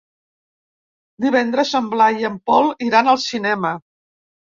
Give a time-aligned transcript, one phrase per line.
[1.25, 3.75] Divendres en Blai i en Pol iran al cinema.